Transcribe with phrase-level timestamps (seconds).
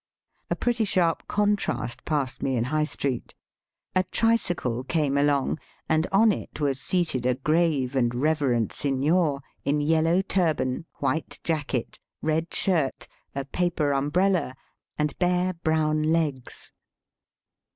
[0.49, 3.35] A pretty sharp contrast passed me in High Street.
[3.95, 9.41] A tricycle came along, and on it was seated a grave and re verend signer,
[9.63, 14.55] in yellow turban, white jacket, red shirt, a paper umbrella,
[14.97, 16.71] and bare brown legs.